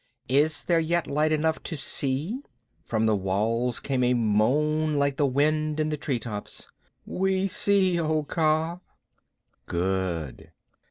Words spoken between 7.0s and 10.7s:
"We see, O Kaa." "Good.